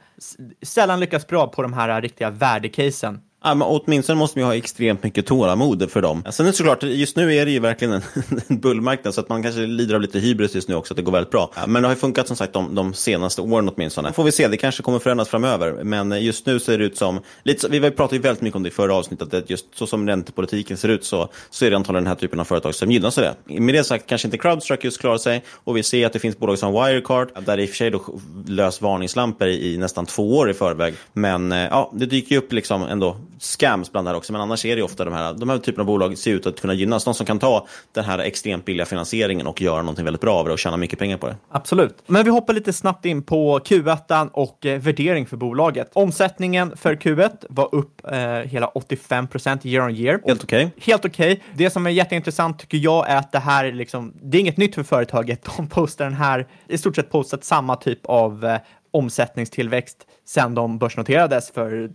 [0.63, 3.21] sällan lyckats bra på de här riktiga värdecasen.
[3.45, 6.25] Ja, men åtminstone måste man ha extremt mycket tålamod för dem.
[6.31, 8.03] Sen är det såklart, just nu är det ju verkligen en,
[8.49, 11.03] en bullmarknad så att man kanske lider av lite hybris just nu också, att det
[11.03, 11.51] går väldigt bra.
[11.67, 14.13] Men det har ju funkat som sagt de, de senaste åren åtminstone.
[14.13, 15.85] Får vi se, det kanske kommer förändras framöver.
[15.85, 18.69] Men just nu ser det ut som, lite, vi pratade ju väldigt mycket om det
[18.69, 22.05] i förra avsnittet, att just så som räntepolitiken ser ut så, så är det antagligen
[22.05, 23.61] den här typen av företag som gynnas av det.
[23.61, 26.39] Med det sagt kanske inte CrowdStrike just klarar sig och vi ser att det finns
[26.39, 28.03] bolag som Wirecard, där det i och för sig då
[28.47, 30.95] lös varningslampor i, i nästan två år i förväg.
[31.13, 34.65] Men ja, det dyker ju upp liksom ändå scams bland det här också, men annars
[34.65, 37.05] är det ofta de här, de här typerna av bolag ser ut att kunna gynnas.
[37.05, 40.47] De som kan ta den här extremt billiga finansieringen och göra någonting väldigt bra av
[40.47, 41.37] det och tjäna mycket pengar på det.
[41.49, 42.03] Absolut.
[42.07, 45.91] Men vi hoppar lite snabbt in på Q1 och eh, värdering för bolaget.
[45.93, 50.21] Omsättningen för Q1 var upp eh, hela 85 procent year on year.
[50.27, 50.67] Helt okej.
[50.67, 50.81] Okay.
[50.93, 51.33] Helt okej.
[51.33, 51.45] Okay.
[51.55, 54.57] Det som är jätteintressant tycker jag är att det här är liksom, det är inget
[54.57, 55.49] nytt för företaget.
[55.57, 58.59] De postar den här, i stort sett postat samma typ av eh,
[58.91, 61.91] omsättningstillväxt sedan de börsnoterades för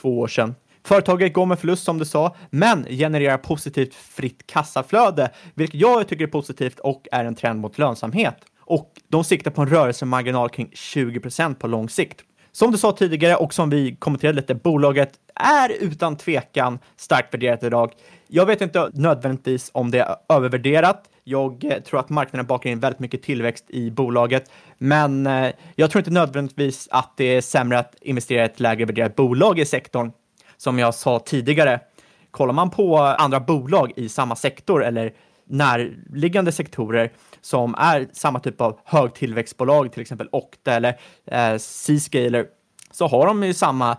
[0.00, 0.54] två år sedan.
[0.86, 6.24] Företaget går med förlust som du sa, men genererar positivt fritt kassaflöde, vilket jag tycker
[6.24, 8.36] är positivt och är en trend mot lönsamhet.
[8.60, 12.20] Och de siktar på en rörelsemarginal kring 20% på lång sikt.
[12.52, 17.62] Som du sa tidigare och som vi kommenterade lite, bolaget är utan tvekan starkt värderat
[17.62, 17.92] idag.
[18.28, 21.04] Jag vet inte nödvändigtvis om det är övervärderat.
[21.24, 25.90] Jag eh, tror att marknaden bakar in väldigt mycket tillväxt i bolaget, men eh, jag
[25.90, 29.64] tror inte nödvändigtvis att det är sämre att investera i ett lägre värderat bolag i
[29.64, 30.12] sektorn
[30.56, 31.80] som jag sa tidigare,
[32.30, 35.12] kollar man på andra bolag i samma sektor eller
[35.48, 42.46] närliggande sektorer som är samma typ av högtillväxtbolag, till exempel Okta eller eh, Seascaler,
[42.90, 43.96] så har de ju samma,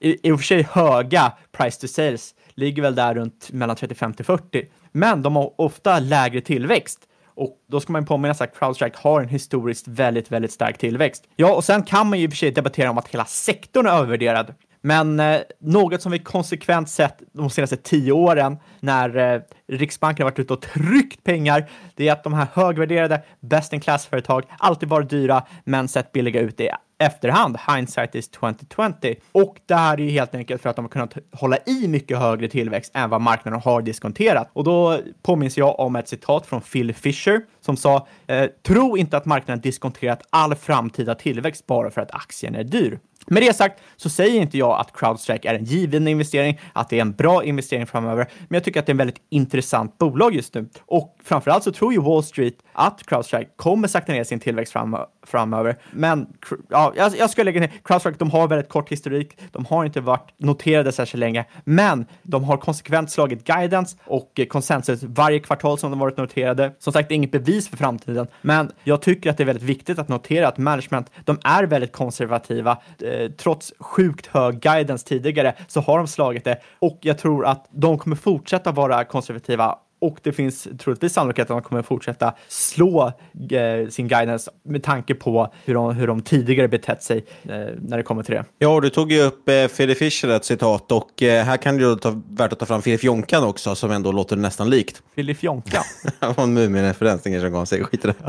[0.00, 4.14] i, i och för sig höga price to sales, ligger väl där runt mellan 35
[4.14, 7.00] till 40, men de har ofta lägre tillväxt.
[7.34, 11.24] Och då ska man påminna sig att CrowdStrike har en historiskt väldigt, väldigt stark tillväxt.
[11.36, 13.86] Ja, och sen kan man ju i och för sig debattera om att hela sektorn
[13.86, 14.54] är övervärderad.
[14.80, 20.30] Men eh, något som vi konsekvent sett de senaste tio åren när eh, Riksbanken har
[20.30, 24.88] varit ute och tryckt pengar, det är att de här högvärderade best in class-företag alltid
[24.88, 27.58] varit dyra men sett billiga ut i efterhand.
[27.68, 29.14] Hindsight is 2020.
[29.32, 32.18] Och det här är ju helt enkelt för att de har kunnat hålla i mycket
[32.18, 34.50] högre tillväxt än vad marknaden har diskonterat.
[34.52, 39.16] Och då påminns jag om ett citat från Phil Fisher som sa eh, “Tro inte
[39.16, 42.98] att marknaden diskonterat all framtida tillväxt bara för att aktien är dyr”.
[43.32, 46.96] Med det sagt så säger inte jag att CrowdStrike är en given investering, att det
[46.96, 50.34] är en bra investering framöver, men jag tycker att det är en väldigt intressant bolag
[50.34, 50.68] just nu.
[50.86, 54.96] Och framförallt så tror ju Wall Street att CrowdStrike kommer sakta ner sin tillväxt fram,
[55.26, 55.76] framöver.
[55.90, 56.26] Men
[56.68, 58.18] ja, jag, jag skulle lägga ner CrowdStrike.
[58.18, 59.38] De har väldigt kort historik.
[59.52, 65.02] De har inte varit noterade särskilt länge, men de har konsekvent slagit guidance och konsensus
[65.02, 66.72] varje kvartal som de varit noterade.
[66.78, 69.68] Som sagt, det är inget bevis för framtiden, men jag tycker att det är väldigt
[69.68, 72.78] viktigt att notera att management, de är väldigt konservativa.
[73.02, 76.60] Eh, Eh, trots sjukt hög guidance tidigare så har de slagit det.
[76.78, 81.56] Och jag tror att de kommer fortsätta vara konservativa och det finns troligtvis sannolikhet att
[81.56, 83.12] de kommer fortsätta slå
[83.50, 87.96] eh, sin guidance med tanke på hur de, hur de tidigare betett sig eh, när
[87.96, 88.44] det kommer till det.
[88.58, 91.96] Ja, du tog ju upp eh, Philip Fisher ett citat och eh, här kan det
[91.96, 95.02] ta, värt att ta fram Filip Jonkan också som ändå låter nästan likt.
[95.14, 95.82] Filip Jonkan?
[96.20, 98.14] det var en Mumin-referens, ingen som gav sig skit i det.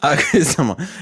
[0.00, 0.12] ah,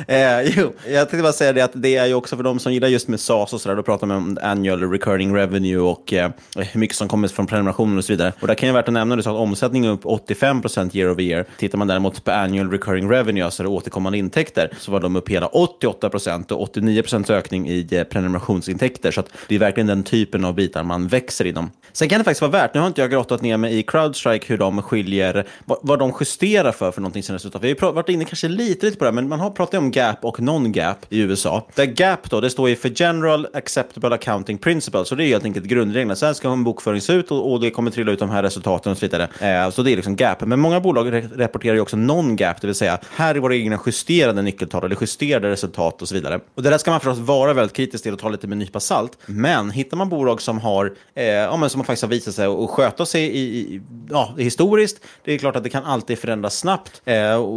[0.09, 2.73] eh, jo, jag tänkte bara säga det att det är ju också för de som
[2.73, 6.31] gillar just med SAS och sådär, då pratar man om annual recurring revenue och eh,
[6.57, 8.33] hur mycket som kommer från prenumerationer och så vidare.
[8.41, 11.11] Och där kan jag värt att nämna, du sa att omsättningen är upp 85% year
[11.11, 11.45] over year.
[11.59, 15.49] Tittar man däremot på annual recurring revenue, alltså återkommande intäkter, så var de upp hela
[15.49, 19.11] 88% och 89% ökning i eh, prenumerationsintäkter.
[19.11, 21.71] Så det är verkligen den typen av bitar man växer inom.
[21.93, 24.47] Sen kan det faktiskt vara värt, nu har inte jag grottat ner mig i CrowdStrike
[24.49, 27.63] hur de skiljer, vad, vad de justerar för för någonting som resultat.
[27.63, 29.91] Vi har ju varit inne kanske lite, lite på det, men man har pratat om
[29.91, 31.67] GAP och non-GAP i USA.
[31.75, 35.45] Där GAP då, det står ju för General Acceptable Accounting Principles, så det är helt
[35.45, 36.17] enkelt grundreglerna.
[36.17, 38.43] Så här ska en bokföring se ut och, och det kommer trilla ut de här
[38.43, 39.29] resultaten och så vidare.
[39.41, 40.41] Eh, så det är liksom gap.
[40.41, 43.79] Men många bolag re rapporterar ju också non-gap, det vill säga här är våra egna
[43.87, 46.41] justerade nyckeltal eller justerade resultat och så vidare.
[46.55, 48.59] Och det där ska man förstås vara väldigt kritisk till och ta lite med en
[48.59, 49.19] nypa salt.
[49.27, 52.71] Men hittar man bolag som har, eh, ja, men som faktiskt har visat sig och
[52.71, 57.03] sköta sig i, i, ja, historiskt, det är klart att det kan alltid förändras snabbt.
[57.05, 57.15] Eh,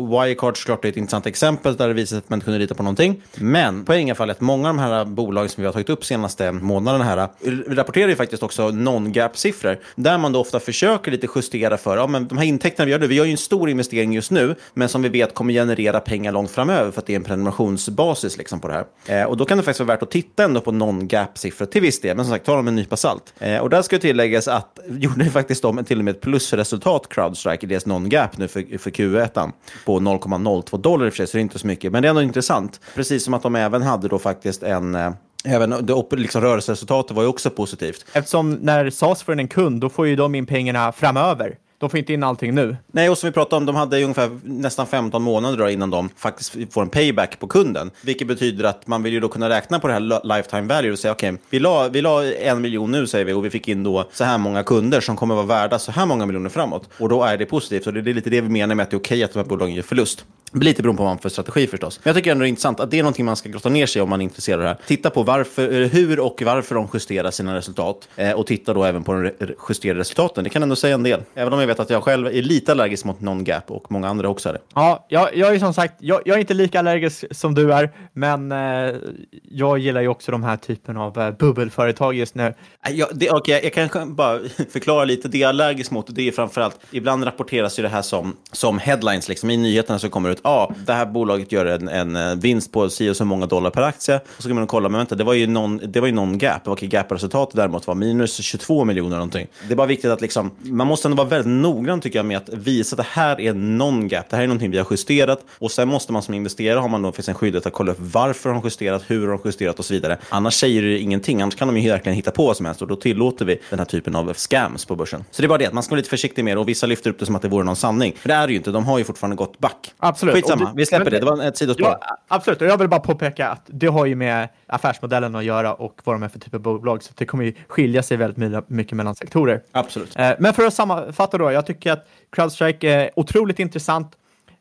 [0.10, 2.76] Wirecard såklart är ett intressant exempel där det visar sig att man inte kunde lita
[2.76, 3.22] på någonting.
[3.36, 6.52] Men poängen är att många av de här bolagen som vi har tagit upp senaste
[6.52, 7.28] månaderna här eh,
[7.68, 12.28] rapporterar ju faktiskt också non-gap-siffror där man då ofta försöker lite justera för, ja men
[12.28, 14.90] de här intäkterna vi gör nu, vi gör ju en stor investering just nu, men
[14.90, 18.60] som vi vet kommer generera pengar långt framöver för att det är en prenumerationsbasis liksom
[18.60, 18.86] på det här.
[19.22, 22.02] Eh, och då kan det faktiskt vara värt att titta ändå på non-gap-siffror till viss
[22.02, 23.34] del, men som sagt, ta dem med en nypa salt.
[23.40, 27.66] Eh, och där ska tilläggas att gjorde faktiskt de till och med ett plusresultat, Crowdstrike,
[27.66, 29.52] i deras non-gap nu för, för Q1
[29.86, 32.08] på 0,02 dollar i och för sig, så det är inte så mycket, men det
[32.08, 32.80] är ändå intressant.
[32.96, 35.12] Precis som att de även hade då faktiskt en eh,
[35.46, 38.06] Även det, liksom, rörelseresultatet var ju också positivt.
[38.14, 41.58] Eftersom när SAS får in en kund, då får ju de in pengarna framöver.
[41.78, 42.78] De får inte in allting nu.
[42.92, 46.74] Nej, och som vi pratade om, de hade ungefär nästan 15 månader innan de faktiskt
[46.74, 47.92] får en payback på kunden.
[48.02, 51.00] Vilket betyder att man vill ju då kunna räkna på det här lifetime value och
[51.00, 53.68] säga okej, okay, vi, la, vi la en miljon nu säger vi och vi fick
[53.68, 56.90] in då så här många kunder som kommer vara värda så här många miljoner framåt.
[57.00, 58.96] Och då är det positivt och det är lite det vi menar med att det
[58.96, 60.26] är okej okay att de här bolagen gör förlust.
[60.64, 62.00] Lite beroende på vad man för strategi förstås.
[62.04, 63.86] Men jag tycker ändå det är intressant att det är någonting man ska grotta ner
[63.86, 64.78] sig om man är intresserad av det här.
[64.88, 69.04] Titta på varför, hur och varför de justerar sina resultat eh, och titta då även
[69.04, 69.32] på de
[69.70, 70.44] justerade resultaten.
[70.44, 71.22] Det kan ändå säga en del.
[71.36, 74.30] Även om jag vet att jag själv är lite allergisk mot non-gap och många andra
[74.30, 74.60] också är det.
[74.76, 77.92] Ja, jag, jag är som sagt, jag, jag, är inte lika allergisk som du är,
[78.14, 78.96] men eh,
[79.44, 82.54] jag gillar ju också de här typen av eh, bubbelföretag just nu.
[82.90, 84.40] Ja, det, okay, jag kan bara
[84.70, 85.28] förklara lite.
[85.28, 88.80] Det jag är allergisk mot, det är framförallt, ibland rapporteras ju det här som, som
[88.80, 92.36] headlines, liksom i nyheterna som kommer ut ja, det här bolaget gör en, en eh,
[92.36, 94.20] vinst på si och så många dollar per aktie.
[94.38, 96.38] Och så kan man kolla, men vänta, det var ju någon, det var ju någon
[96.38, 96.68] gap.
[96.68, 99.48] Och gap-resultatet däremot var minus 22 miljoner någonting.
[99.68, 102.38] Det är bara viktigt att liksom, man måste ändå vara väldigt noggrann tycker jag med
[102.38, 104.30] att visa att det här är non-gap.
[104.30, 105.46] Det här är någonting vi har justerat.
[105.60, 107.98] Och sen måste man som investerare har man då finns en skyldighet att kolla upp
[108.00, 110.18] varför de har justerat, hur de har justerat och så vidare.
[110.30, 111.42] Annars säger det ingenting.
[111.42, 113.80] Annars kan de ju verkligen hitta på vad som helst och då tillåter vi den
[113.80, 115.24] här typen av scams på börsen.
[115.32, 116.86] Så det är bara det, att man ska vara lite försiktig med det och vissa
[116.88, 118.16] lyfter upp det som att det vore någon sanning.
[118.24, 118.72] Men det är det ju inte.
[118.72, 119.94] De har ju fortfarande gått back.
[119.98, 120.25] Absolut.
[120.34, 121.20] Skitsamma vi släpper det.
[121.20, 121.88] Det var ett sidospår.
[121.88, 125.74] Ja, absolut, och jag vill bara påpeka att det har ju med affärsmodellen att göra
[125.74, 128.70] och vad de är för typ av bolag, så det kommer ju skilja sig väldigt
[128.70, 129.62] mycket mellan sektorer.
[129.72, 130.20] Absolut.
[130.20, 134.12] Eh, men för att sammanfatta då, jag tycker att CrowdStrike är otroligt intressant.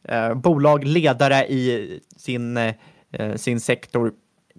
[0.08, 2.74] Eh, bolag, ledare i sin, eh,
[3.36, 4.12] sin sektor.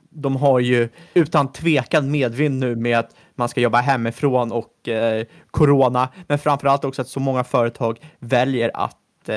[0.09, 4.71] De har ju utan tvekan medvind nu med att man ska jobba hemifrån och
[5.51, 9.29] corona, men framför allt också att så många företag väljer att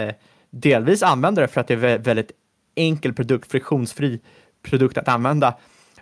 [0.50, 2.30] delvis använda det för att det är väldigt
[2.74, 4.20] enkel produkt, friktionsfri
[4.62, 5.54] produkt att använda,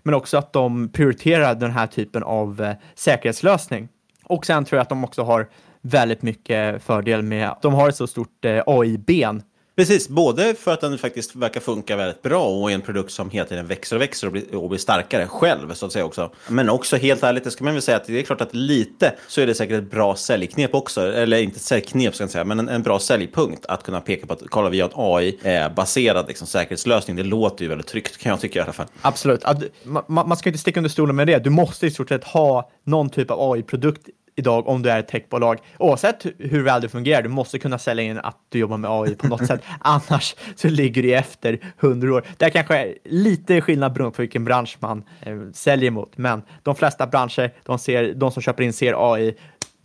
[0.02, 3.88] men också att de prioriterar den här typen av eh, säkerhetslösning.
[4.24, 5.48] Och sen tror jag att de också har
[5.80, 9.42] väldigt mycket fördel med att de har ett så stort eh, AI-ben
[9.76, 13.30] Precis, både för att den faktiskt verkar funka väldigt bra och är en produkt som
[13.30, 16.30] hela tiden växer och växer och blir, och blir starkare själv, så att säga också.
[16.48, 19.14] Men också helt ärligt, det ska man väl säga att det är klart att lite
[19.28, 22.58] så är det säkert ett bra säljknep också, eller inte säljknep ska jag säga, men
[22.58, 26.28] en, en bra säljpunkt att kunna peka på att kolla, vi har en AI-baserad eh,
[26.28, 27.16] liksom, säkerhetslösning.
[27.16, 28.86] Det låter ju väldigt tryggt kan jag tycka i alla fall.
[29.02, 29.44] Absolut,
[29.82, 31.38] man, man ska inte sticka under stolen med det.
[31.38, 35.08] Du måste i stort sett ha någon typ av AI-produkt idag om du är ett
[35.08, 35.58] techbolag.
[35.78, 39.14] Oavsett hur väl du fungerar, du måste kunna sälja in att du jobbar med AI
[39.14, 39.62] på något sätt.
[39.80, 42.24] Annars så ligger du efter hundra år.
[42.36, 46.74] Det är kanske lite skillnad beroende på vilken bransch man eh, säljer mot, men de
[46.74, 49.34] flesta branscher, de, ser, de som köper in ser AI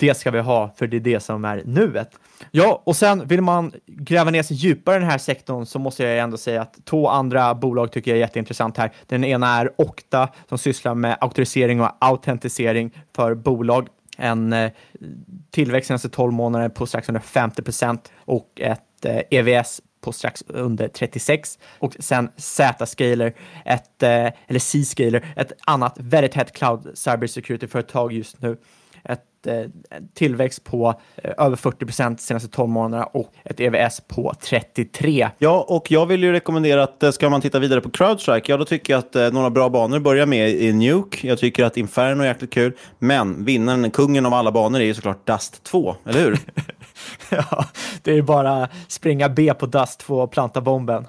[0.02, 2.10] det ska vi ha, för det är det som är nuet.
[2.52, 6.04] Ja, och sen vill man gräva ner sig djupare i den här sektorn så måste
[6.04, 8.92] jag ändå säga att två andra bolag tycker jag är jätteintressant här.
[9.08, 13.88] Den ena är Okta som sysslar med auktorisering och autentisering för bolag.
[14.22, 14.72] En eh,
[15.52, 20.44] tillväxt senaste 12 månader på strax under 50 procent och ett eh, EVS på strax
[20.48, 23.34] under 36 och sen Z-Scaler,
[23.66, 28.58] ett, eh, eller C-Scaler, ett annat väldigt hett cloud cybersecurity-företag just nu
[29.04, 29.70] ett eh,
[30.14, 35.30] tillväxt på eh, över 40 procent senaste 12 månaderna och ett EVS på 33.
[35.38, 38.58] Ja, och jag vill ju rekommendera att eh, ska man titta vidare på Crowdstrike, ja
[38.58, 41.28] då tycker jag att eh, några bra banor börjar med i Nuke.
[41.28, 44.94] Jag tycker att Inferno är jäkligt kul, men vinnaren, kungen av alla banor är ju
[44.94, 46.40] såklart Dust 2, eller hur?
[47.30, 47.66] ja,
[48.02, 51.08] det är bara springa B på Dust 2 och planta bomben.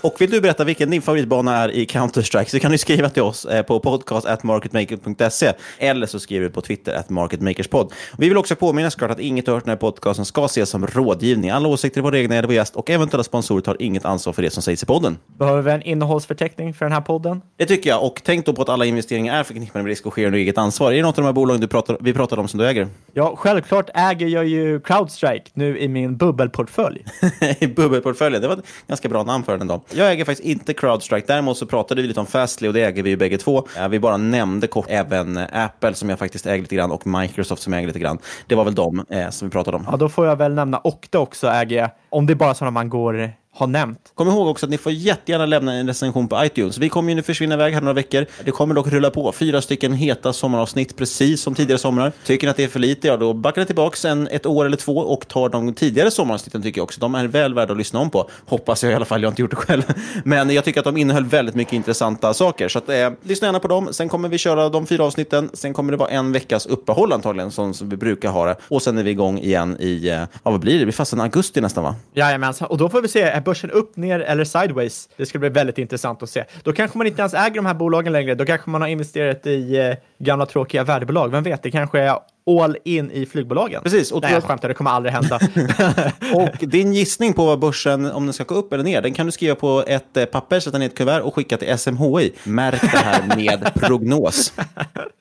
[0.00, 3.22] Och vill du berätta vilken din favoritbana är i Counter-Strike så kan du skriva till
[3.22, 7.92] oss eh, på podcast.marketmaker.se eller så skriver du på Twitter at marketmakerspod.
[8.18, 11.50] Vi vill också påminna såklart att inget hört den här podcasten ska ses som rådgivning.
[11.50, 14.42] Alla åsikter är våra egna eller vår gäst och eventuella sponsorer tar inget ansvar för
[14.42, 15.18] det som sägs i podden.
[15.38, 17.42] Behöver vi en innehållsförteckning för den här podden?
[17.56, 18.04] Det tycker jag.
[18.04, 20.58] Och tänk då på att alla investeringar är förknippade med risk och sker under eget
[20.58, 20.92] ansvar.
[20.92, 22.88] Är det något av de här bolagen du pratar, vi pratar om som du äger?
[23.12, 27.04] Ja, självklart äger jag ju Crowdstrike nu i min bubbelportfölj.
[27.58, 29.82] I bubbelportföljen, det var ett ganska bra namn för den ändå.
[29.92, 31.26] Jag äger faktiskt inte Crowdstrike.
[31.26, 33.66] Däremot så pratade vi lite om Fastly och det äger vi ju bägge två.
[33.76, 37.06] Eh, vi bara nämnde kort även eh, Apple som jag faktiskt äger lite grann och
[37.06, 38.18] Microsoft som jag äger lite grann.
[38.46, 39.86] Det var väl de eh, som vi pratade om.
[39.90, 41.90] Ja, då får jag väl nämna Okta också äger jag.
[42.10, 44.12] Om det är bara sådana man går har nämnt.
[44.14, 46.78] Kom ihåg också att ni får jättegärna lämna en recension på iTunes.
[46.78, 48.26] Vi kommer ju nu försvinna iväg här några veckor.
[48.44, 52.12] Det kommer dock rulla på fyra stycken heta sommaravsnitt, precis som tidigare somrar.
[52.24, 54.64] Tycker ni att det är för lite, ja då backar ni tillbaka en, ett år
[54.64, 57.00] eller två och tar de tidigare sommaravsnitten tycker jag också.
[57.00, 58.30] De är väl värda att lyssna om på.
[58.46, 59.82] Hoppas jag i alla fall, jag har inte gjort det själv.
[60.24, 62.68] Men jag tycker att de innehöll väldigt mycket intressanta saker.
[62.68, 63.88] Så att, eh, lyssna gärna på dem.
[63.92, 65.50] Sen kommer vi köra de fyra avsnitten.
[65.52, 68.56] Sen kommer det vara en veckas uppehåll antagligen, som vi brukar ha det.
[68.68, 70.78] Och sen är vi igång igen i, eh, vad blir det?
[70.78, 71.94] Det blir fast augusti nästan va?
[72.14, 75.08] Jajamensan, och då får vi se, börsen upp, ner eller sideways?
[75.16, 76.44] Det ska bli väldigt intressant att se.
[76.62, 78.34] Då kanske man inte ens äger de här bolagen längre.
[78.34, 81.30] Då kanske man har investerat i eh, gamla tråkiga värdebolag.
[81.30, 82.18] Vem vet, det kanske är
[82.62, 83.82] all in i flygbolagen.
[83.82, 84.12] Precis.
[84.12, 85.40] Och Nej, jag skämtar, det kommer aldrig hända.
[86.34, 89.26] och din gissning på vad börsen, om den ska gå upp eller ner, den kan
[89.26, 92.32] du skriva på ett eh, papper, sätta ner ett kuvert och skicka till SMHI.
[92.44, 94.52] Märk det här med prognos.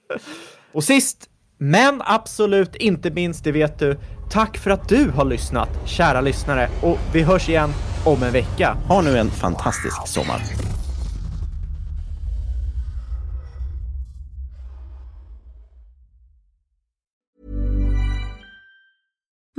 [0.71, 3.97] och sist, men absolut inte minst, det vet du,
[4.29, 6.69] tack för att du har lyssnat, kära lyssnare.
[6.81, 7.73] Och vi hörs igen
[8.05, 8.77] om en vecka.
[8.87, 10.41] Ha nu en fantastisk sommar.